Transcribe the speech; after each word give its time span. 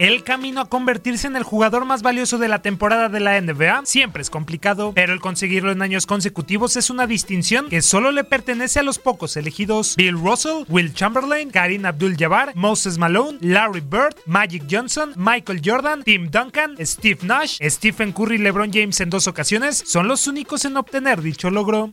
El 0.00 0.24
camino 0.24 0.60
a 0.60 0.68
convertirse 0.68 1.28
en 1.28 1.36
el 1.36 1.44
jugador 1.44 1.84
más 1.84 2.02
valioso 2.02 2.38
de 2.38 2.48
la 2.48 2.62
temporada 2.62 3.08
de 3.08 3.20
la 3.20 3.40
NBA 3.40 3.82
siempre 3.84 4.22
es 4.22 4.30
complicado, 4.30 4.92
pero 4.92 5.12
el 5.12 5.20
conseguirlo 5.20 5.70
en 5.70 5.82
años 5.82 6.06
consecutivos 6.06 6.76
es 6.76 6.90
una 6.90 7.06
distinción 7.06 7.68
que 7.68 7.80
solo 7.80 8.10
le 8.10 8.24
pertenece 8.24 8.80
a 8.80 8.82
los 8.82 8.98
pocos 8.98 9.36
elegidos. 9.36 9.94
Bill 9.96 10.18
Russell, 10.18 10.64
Will 10.68 10.92
Chamberlain, 10.92 11.50
Karim 11.50 11.86
Abdul-Jabbar, 11.86 12.56
Moses 12.56 12.98
Malone, 12.98 13.38
Larry 13.40 13.82
Bird, 13.82 14.16
Magic 14.26 14.64
Johnson, 14.68 15.12
Michael 15.16 15.62
Jordan, 15.64 16.02
Tim 16.02 16.28
Duncan, 16.28 16.74
Steve 16.80 17.20
Nash, 17.22 17.58
Stephen 17.62 18.12
Curry 18.12 18.36
y 18.36 18.38
LeBron 18.38 18.72
James 18.72 19.00
en 19.00 19.10
dos 19.10 19.28
ocasiones 19.28 19.80
son 19.86 20.08
los 20.08 20.26
únicos 20.26 20.64
en 20.64 20.76
obtener 20.76 21.22
dicho 21.22 21.50
logro. 21.50 21.90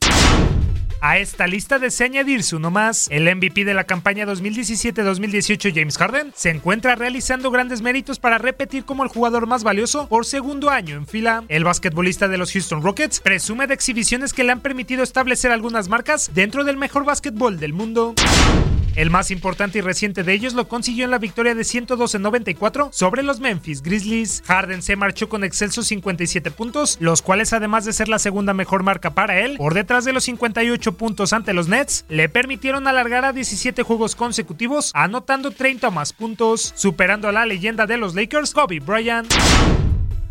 A 1.04 1.18
esta 1.18 1.48
lista 1.48 1.80
desea 1.80 2.06
añadirse 2.06 2.56
uno 2.56 2.70
más. 2.70 3.08
El 3.10 3.24
MVP 3.24 3.66
de 3.66 3.74
la 3.74 3.86
campaña 3.86 4.28
2017-2018, 4.28 5.74
James 5.74 5.98
Harden, 5.98 6.32
se 6.36 6.52
encuentra 6.52 6.96
realizando 6.96 7.50
grandes 7.50 7.82
méritos 7.82 8.20
para 8.20 8.38
repetir 8.38 8.86
como 8.86 9.04
el 9.04 9.10
jugador 9.10 9.48
más 9.48 9.64
valioso 9.64 10.08
por 10.08 10.28
segundo 10.28 10.70
año 10.70 10.96
en 10.96 11.08
fila. 11.08 11.44
El 11.48 11.64
basquetbolista 11.64 12.28
de 12.28 12.38
los 12.38 12.52
Houston 12.52 12.84
Rockets 12.84 13.20
presume 13.20 13.66
de 13.66 13.74
exhibiciones 13.74 14.32
que 14.32 14.44
le 14.44 14.52
han 14.52 14.62
permitido 14.62 15.02
establecer 15.02 15.52
algunas 15.52 15.90
marcas 15.90 16.30
dentro 16.36 16.64
del 16.64 16.78
mejor 16.78 17.04
basquetbol 17.04 17.60
del 17.60 17.74
mundo. 17.74 18.14
El 18.96 19.10
más 19.10 19.32
importante 19.32 19.80
y 19.80 19.82
reciente 19.82 20.24
de 20.24 20.34
ellos 20.34 20.54
lo 20.54 20.68
consiguió 20.68 21.06
en 21.06 21.12
la 21.12 21.18
victoria 21.18 21.56
de 21.56 21.62
112-94 21.62 22.90
sobre 22.92 23.24
los 23.24 23.40
Memphis 23.40 23.82
Grizzlies. 23.82 24.44
Harden 24.46 24.82
se 24.82 24.98
marchó 24.98 25.30
con 25.30 25.44
excelsos 25.44 25.88
57 25.88 26.52
puntos, 26.52 26.98
los 27.00 27.22
cuales 27.22 27.54
además 27.54 27.86
de 27.86 27.94
ser 27.94 28.10
la 28.10 28.20
segunda 28.20 28.54
mejor 28.54 28.84
marca 28.84 29.12
para 29.12 29.40
él, 29.40 29.56
por 29.58 29.74
detrás 29.74 30.04
de 30.04 30.14
los 30.14 30.26
58 30.26 30.98
puntos 30.98 31.32
ante 31.32 31.54
los 31.54 31.70
Nets, 31.70 32.06
le 32.10 32.28
permitieron 32.28 32.86
alargar 32.88 33.24
a 33.24 33.34
17 33.34 33.82
juegos 33.84 34.16
consecutivos, 34.16 34.92
anotando 34.94 35.52
30 35.52 35.90
más 35.90 36.12
puntos, 36.12 36.74
superando 36.76 37.30
a 37.30 37.32
la 37.32 37.46
leyenda 37.46 37.86
de 37.86 37.98
los 37.98 38.14
Lakers, 38.14 38.54
Kobe 38.54 38.80
Bryant. 38.80 39.34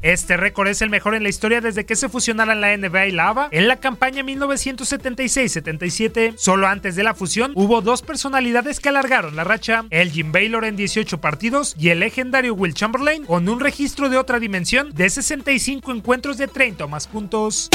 Este 0.02 0.36
récord 0.36 0.68
es 0.68 0.80
el 0.80 0.88
mejor 0.88 1.14
en 1.14 1.22
la 1.22 1.28
historia 1.28 1.60
desde 1.60 1.84
que 1.84 1.94
se 1.94 2.08
fusionaran 2.08 2.60
la 2.60 2.76
NBA 2.76 3.08
y 3.08 3.12
la 3.12 3.28
ABA 3.28 3.48
en 3.50 3.68
la 3.68 3.76
campaña 3.76 4.22
1976-77. 4.22 6.34
Solo 6.36 6.68
antes 6.68 6.96
de 6.96 7.02
la 7.02 7.14
fusión 7.14 7.52
hubo 7.54 7.82
dos 7.82 8.00
personalidades 8.00 8.80
que 8.80 8.88
alargaron 8.88 9.36
la 9.36 9.44
racha, 9.44 9.84
el 9.90 10.10
Jim 10.10 10.32
Baylor 10.32 10.64
en 10.64 10.76
18 10.76 11.20
partidos 11.20 11.74
y 11.78 11.90
el 11.90 12.00
legendario 12.00 12.54
Will 12.54 12.74
Chamberlain 12.74 13.26
con 13.26 13.48
un 13.48 13.60
registro 13.60 14.08
de 14.08 14.16
otra 14.16 14.38
dimensión 14.38 14.90
de 14.94 15.10
65 15.10 15.92
encuentros 15.92 16.38
de 16.38 16.48
30 16.48 16.86
o 16.86 16.88
más 16.88 17.06
puntos. 17.06 17.68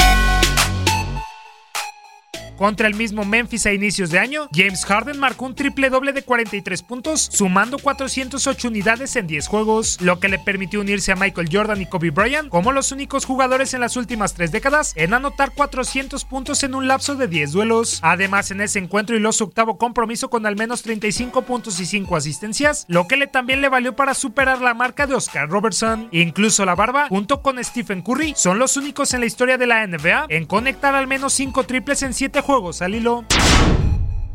Contra 2.56 2.88
el 2.88 2.94
mismo 2.94 3.24
Memphis 3.24 3.66
a 3.66 3.72
inicios 3.72 4.10
de 4.10 4.18
año, 4.18 4.48
James 4.54 4.86
Harden 4.86 5.18
marcó 5.18 5.44
un 5.44 5.54
triple 5.54 5.90
doble 5.90 6.12
de 6.12 6.22
43 6.22 6.82
puntos, 6.82 7.28
sumando 7.30 7.78
408 7.78 8.68
unidades 8.68 9.14
en 9.16 9.26
10 9.26 9.46
juegos, 9.46 10.00
lo 10.00 10.18
que 10.20 10.30
le 10.30 10.38
permitió 10.38 10.80
unirse 10.80 11.12
a 11.12 11.16
Michael 11.16 11.50
Jordan 11.52 11.82
y 11.82 11.86
Kobe 11.86 12.10
Bryant 12.10 12.48
como 12.48 12.72
los 12.72 12.92
únicos 12.92 13.26
jugadores 13.26 13.74
en 13.74 13.80
las 13.80 13.96
últimas 13.96 14.32
tres 14.32 14.52
décadas 14.52 14.94
en 14.96 15.12
anotar 15.12 15.52
400 15.52 16.24
puntos 16.24 16.62
en 16.62 16.74
un 16.74 16.88
lapso 16.88 17.14
de 17.14 17.28
10 17.28 17.52
duelos. 17.52 17.98
Además, 18.02 18.50
en 18.50 18.62
ese 18.62 18.78
encuentro 18.78 19.16
y 19.16 19.32
su 19.32 19.44
octavo 19.44 19.76
compromiso 19.76 20.30
con 20.30 20.46
al 20.46 20.56
menos 20.56 20.82
35 20.82 21.42
puntos 21.42 21.80
y 21.80 21.86
5 21.86 22.16
asistencias, 22.16 22.86
lo 22.88 23.06
que 23.06 23.16
le 23.16 23.26
también 23.26 23.60
le 23.60 23.68
valió 23.68 23.94
para 23.96 24.14
superar 24.14 24.62
la 24.62 24.72
marca 24.72 25.06
de 25.06 25.14
Oscar 25.14 25.48
Robertson. 25.48 26.08
Incluso 26.12 26.64
la 26.64 26.74
barba, 26.74 27.08
junto 27.08 27.42
con 27.42 27.62
Stephen 27.62 28.02
Curry, 28.02 28.34
son 28.36 28.58
los 28.58 28.76
únicos 28.76 29.12
en 29.12 29.20
la 29.20 29.26
historia 29.26 29.58
de 29.58 29.66
la 29.66 29.86
NBA 29.86 30.26
en 30.30 30.46
conectar 30.46 30.94
al 30.94 31.06
menos 31.06 31.34
5 31.34 31.64
triples 31.64 32.02
en 32.02 32.14
7 32.14 32.45
juegos 32.46 32.80
al. 32.80 32.94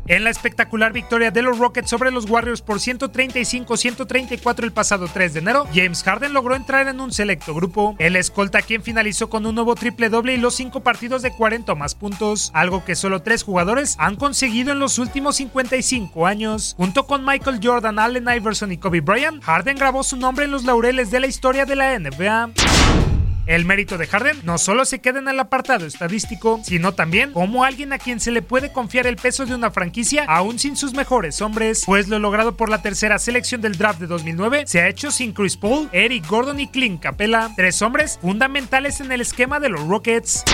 En 0.06 0.24
la 0.24 0.30
espectacular 0.30 0.92
victoria 0.92 1.30
de 1.30 1.42
los 1.42 1.58
Rockets 1.58 1.88
sobre 1.88 2.10
los 2.10 2.28
Warriors 2.28 2.60
por 2.60 2.78
135-134 2.78 4.64
el 4.64 4.72
pasado 4.72 5.08
3 5.10 5.32
de 5.32 5.38
enero, 5.40 5.66
James 5.72 6.02
Harden 6.02 6.34
logró 6.34 6.54
entrar 6.54 6.88
en 6.88 7.00
un 7.00 7.12
selecto 7.12 7.54
grupo. 7.54 7.96
El 7.98 8.16
escolta 8.16 8.60
quien 8.60 8.82
finalizó 8.82 9.30
con 9.30 9.46
un 9.46 9.54
nuevo 9.54 9.74
triple 9.74 10.10
doble 10.10 10.34
y 10.34 10.36
los 10.36 10.54
5 10.56 10.80
partidos 10.80 11.22
de 11.22 11.30
40 11.30 11.72
o 11.72 11.76
más 11.76 11.94
puntos, 11.94 12.50
algo 12.52 12.84
que 12.84 12.96
solo 12.96 13.22
3 13.22 13.42
jugadores 13.44 13.96
han 13.98 14.16
conseguido 14.16 14.72
en 14.72 14.80
los 14.80 14.98
últimos 14.98 15.36
55 15.36 16.26
años. 16.26 16.74
Junto 16.76 17.06
con 17.06 17.24
Michael 17.24 17.60
Jordan, 17.62 17.98
Allen 17.98 18.28
Iverson 18.28 18.72
y 18.72 18.76
Kobe 18.76 19.00
Bryant, 19.00 19.42
Harden 19.42 19.76
grabó 19.76 20.02
su 20.02 20.16
nombre 20.16 20.44
en 20.44 20.50
los 20.50 20.64
laureles 20.64 21.10
de 21.10 21.20
la 21.20 21.28
historia 21.28 21.64
de 21.64 21.76
la 21.76 21.98
NBA. 21.98 23.11
El 23.46 23.64
mérito 23.64 23.98
de 23.98 24.06
Harden 24.06 24.38
no 24.44 24.56
solo 24.58 24.84
se 24.84 25.00
queda 25.00 25.18
en 25.18 25.28
el 25.28 25.40
apartado 25.40 25.84
estadístico, 25.86 26.60
sino 26.64 26.92
también 26.92 27.32
como 27.32 27.64
alguien 27.64 27.92
a 27.92 27.98
quien 27.98 28.20
se 28.20 28.30
le 28.30 28.40
puede 28.40 28.72
confiar 28.72 29.06
el 29.06 29.16
peso 29.16 29.46
de 29.46 29.54
una 29.54 29.70
franquicia 29.70 30.24
aún 30.28 30.58
sin 30.58 30.76
sus 30.76 30.94
mejores 30.94 31.42
hombres, 31.42 31.82
pues 31.84 32.08
lo 32.08 32.18
logrado 32.18 32.56
por 32.56 32.68
la 32.68 32.82
tercera 32.82 33.18
selección 33.18 33.60
del 33.60 33.76
draft 33.76 33.98
de 33.98 34.06
2009 34.06 34.64
se 34.66 34.80
ha 34.80 34.88
hecho 34.88 35.10
sin 35.10 35.32
Chris 35.32 35.56
Paul, 35.56 35.88
Eric 35.92 36.26
Gordon 36.28 36.60
y 36.60 36.68
Clint 36.68 37.00
Capella, 37.00 37.50
tres 37.56 37.82
hombres 37.82 38.18
fundamentales 38.22 39.00
en 39.00 39.10
el 39.10 39.20
esquema 39.20 39.58
de 39.58 39.70
los 39.70 39.86
Rockets. 39.86 40.44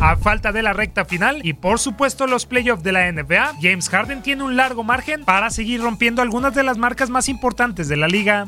A 0.00 0.16
falta 0.16 0.52
de 0.52 0.62
la 0.62 0.72
recta 0.72 1.04
final 1.04 1.40
y 1.44 1.52
por 1.52 1.78
supuesto 1.78 2.26
los 2.26 2.46
playoffs 2.46 2.82
de 2.82 2.92
la 2.92 3.12
NBA, 3.12 3.56
James 3.60 3.88
Harden 3.90 4.22
tiene 4.22 4.44
un 4.44 4.56
largo 4.56 4.82
margen 4.82 5.24
para 5.24 5.50
seguir 5.50 5.82
rompiendo 5.82 6.22
algunas 6.22 6.54
de 6.54 6.62
las 6.62 6.78
marcas 6.78 7.10
más 7.10 7.28
importantes 7.28 7.88
de 7.88 7.96
la 7.96 8.08
liga. 8.08 8.46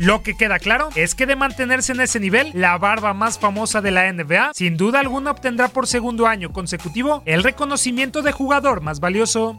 Lo 0.00 0.22
que 0.22 0.34
queda 0.34 0.58
claro 0.58 0.88
es 0.94 1.14
que 1.14 1.26
de 1.26 1.36
mantenerse 1.36 1.92
en 1.92 2.00
ese 2.00 2.20
nivel, 2.20 2.52
la 2.54 2.78
barba 2.78 3.12
más 3.12 3.38
famosa 3.38 3.82
de 3.82 3.90
la 3.90 4.10
NBA 4.10 4.52
sin 4.54 4.78
duda 4.78 4.98
alguna 4.98 5.30
obtendrá 5.30 5.68
por 5.68 5.86
segundo 5.86 6.26
año 6.26 6.54
consecutivo 6.54 7.22
el 7.26 7.42
reconocimiento 7.42 8.22
de 8.22 8.32
jugador 8.32 8.80
más 8.80 8.98
valioso. 8.98 9.58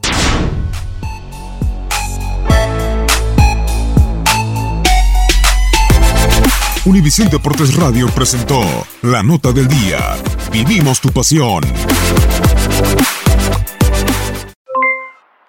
Univisión 6.86 7.30
Deportes 7.30 7.76
Radio 7.76 8.08
presentó 8.08 8.64
la 9.04 9.22
nota 9.22 9.52
del 9.52 9.68
día. 9.68 10.00
Vivimos 10.52 11.02
tu 11.02 11.12
pasión. 11.12 11.64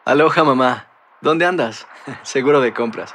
Aloha 0.04 0.44
mamá, 0.44 0.88
¿dónde 1.22 1.46
andas? 1.46 1.86
Seguro 2.24 2.60
de 2.60 2.74
compras 2.74 3.14